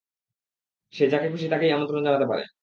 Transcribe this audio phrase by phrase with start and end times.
[0.93, 2.43] সে যাকে খুশি তাকেই আমন্ত্রণ জানাতে পারে।